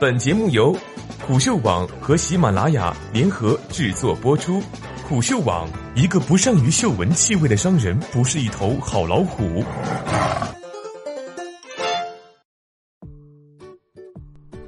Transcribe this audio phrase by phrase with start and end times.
[0.00, 0.72] 本节目由
[1.26, 4.62] 虎嗅网和喜马拉雅联合制作播出。
[5.08, 9.64] 虎嗅网：一个不善于嗅闻气味的商人，不是一头好老虎。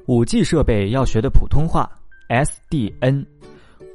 [0.07, 1.89] 五 G 设备要学的普通话
[2.29, 3.25] ，SDN。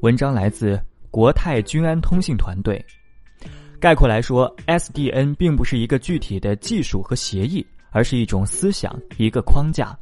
[0.04, 0.81] 文章来自
[1.11, 2.81] 国泰君安通信团队。
[3.77, 9.93] 概括来说，SDN 并不是一个具体的技术和协议，而是一种思想，一个框架。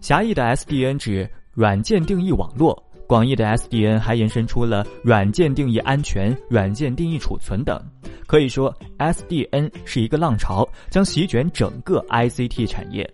[0.00, 7.80] 狭义的 SDN 指软件定义网络，广义的 SDN 还延伸出了软件定义安全、软件定义储存等。
[8.26, 13.08] 可以说，SDN 是一个浪潮，将席卷整个 ICT 产业。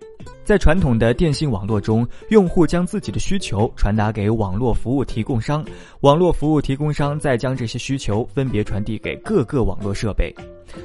[0.45, 5.65] 在传统的电信网络中，用户将自己的需求传达给网络服务提供商，
[6.01, 10.35] 网络服务提供商再将这些需求分别传递给各个网络设备。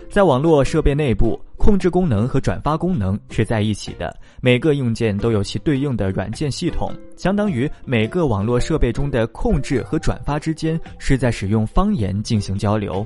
[0.10, 13.06] 在网络设备内部，控制功能和转发功能是在一起的，每个硬件都有其对应的软件系统，相当于每个网络设备中的控制和转发之间是在使用方言进行交流。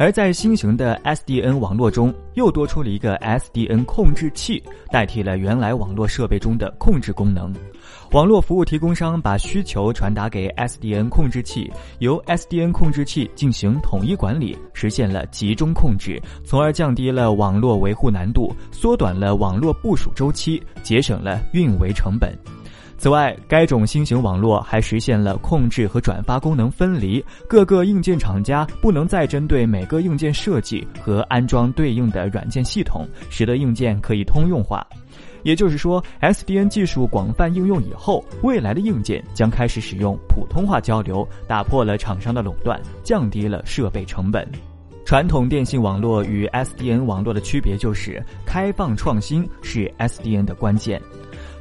[0.00, 7.52] 而在新型的 SDN 网络中，又多出了一个 SDN 控制器，代替了原来网络设备中的控制功能。
[8.12, 22.34] 网络服务提供商把需求传达给 SDN 控制器，由 SDN 控制器进行统一管理，实现了集中控制，从而降低了网络维护难度，缩短了网络部署周期，节省了运维成本。
[23.00, 34.86] 此外，该种新型网络还实现了控制和转发功能分离，各个硬件厂家不能再针对每个硬件设计和安装对应的软件系统，使得硬件可以通用化。
[35.44, 44.46] 也就是说，SDN 技术广泛应用以后，未来的硬件将开始使用普通话交流，打破了厂商的垄断，降低了设备成本。
[45.06, 51.00] 传统电信网络与 SDN 网络的区别就是开放创新是 SDN 的关键。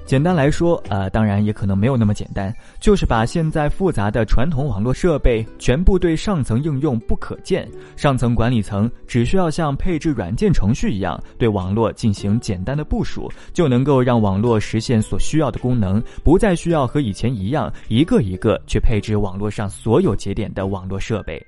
[0.09, 21.39] 简单来说，呃，当然也可能没有那么简单，就是把现在复杂的传统网络设备全部对上层应用不可见，上层管理层只需要像配置软件程序一样对网络进行简单的部署，就能够让网络实现所需要的功能，不再需要和以前一样一个一个去配置网络上所有节点的网络设备。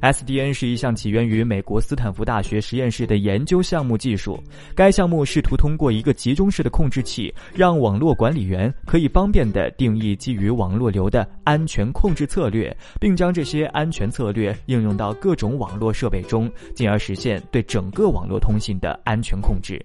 [0.00, 4.42] SDN 是一项起源于美国斯坦福大学实验室的研究项目技术。
[4.74, 19.84] 该项目试图通过一个集中式的控制器，让网络管理员可以方便地定义基于网络流的安全控制策略，并将这些安全策略应用到各种网络设备中，进而实现对整个网络通信的安全控制。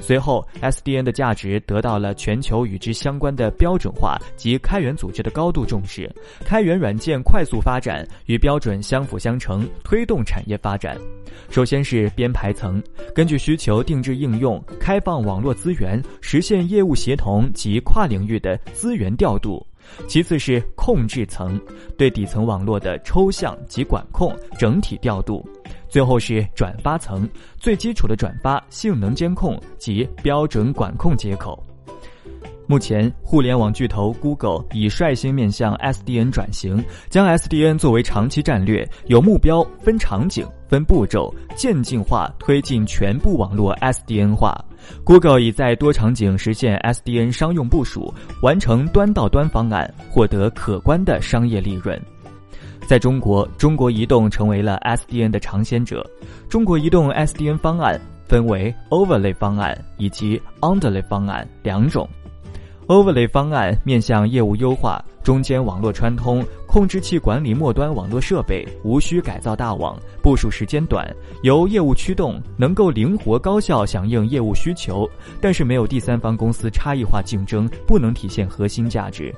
[0.00, 6.10] 随后，SDN 的价值得到了全球与之相关的标准化及开源组织的高度重视。
[6.44, 10.96] 开源软件快速发展，与标准相辅相成，推动产业发展。
[11.48, 12.82] 首先是编排层，
[13.14, 19.64] 根据需求定制应用，开放网络资源，实现业务协同及跨领域的资源调度。
[20.06, 21.60] 其次是控制层，
[21.96, 25.46] 对底层网络的抽象及管控整体调度。
[25.90, 27.28] 最后是转发层，
[27.58, 31.62] 最基础的转发性能监控及标准管控接口。
[32.66, 44.56] 目前，互联网巨头 Google 已率先面向 SDN 转型，将 SDN 作为长期战略，有目标、分场景、分步骤，渐进化推进全部网络 SDN 化。
[45.02, 52.00] Google 已在多场景实现 SDN 商用部署，完成端到端方案，获得可观的商业利润。
[52.90, 56.04] 在中国，中国移动成为了 SDN 的尝鲜者。
[56.48, 57.96] 中国移动 SDN 方案
[58.26, 62.08] 分为 Overlay 方案以及 Underlay 方案两种。
[62.88, 71.08] Overlay 方案面向业务优化，中间网络穿通，控制器管理末端网络设备，无需改造大网，部署时间短，
[71.44, 75.08] 由业务驱动，能够灵活高效响应业务需求，
[75.40, 79.32] 但是没有第三方公司差异化竞争，不能体现核心价值。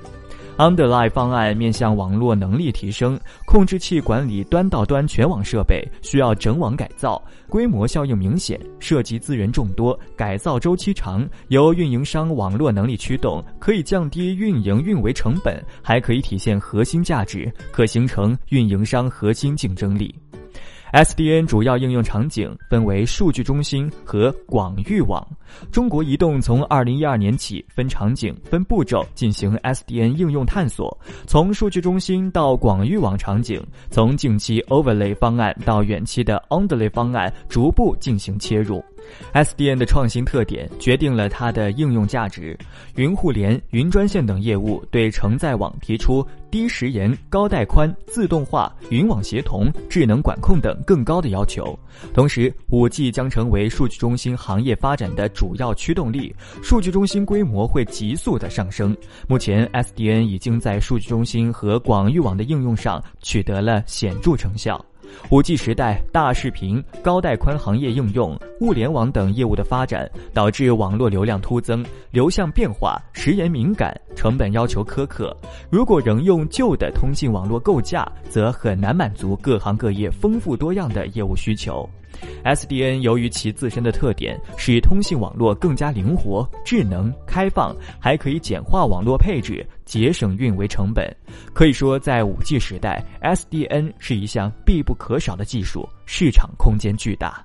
[0.59, 20.15] Underlie 方案面向网络能力提升，控制器管理端到端全网设备需要整网改造，规模效应明显，涉及资源众多，改造周期长，由运营商网络能力驱动，可以降低运营运维成本，还可以体现核心价值，可形成运营商核心竞争力。
[20.93, 25.27] SDN 主要应用场景分为数据中心和广域网。
[25.71, 30.95] 中国移动从二零一二年起分场景、分步骤进行 SDN 应用探索，
[31.27, 33.59] 从数据中心到广域网场景，
[33.91, 38.85] 从近期 Overlay 方案到远期的 Underlay 方案，逐步进行切入。
[39.33, 42.57] SDN 的创新特点决定了它的应用价值。
[42.97, 51.79] 云互联、云专线等业务对承载网提出低时延、高带宽、自动化、云网协同、智能管控等更高的要求。
[52.13, 58.97] 同时，5G 将成为数据中心行业发展的主要驱动力，数据中心规模会急速的上升。
[59.27, 64.85] 目前，SDN 已经在数据中心和广域网的应用上取得了显著成效。
[65.31, 75.37] 五 G 时代，大视频、高带宽行业应用、物联网等业务的发展，导致网络流量突增，流向变化，时延敏感，成本要求苛刻。
[75.71, 81.89] 如果仍用旧的通信网络构架，则很难满足各行各业丰富多样的业务需求。
[82.45, 91.15] SDN 由于其自身的特点，使通信网络更加灵活、智能、开放，还可以简化网络配置，节省运维成本。
[91.53, 97.45] 可以说，在 5G 时代，SDN 是一项必不可少的技术，市场空间巨大。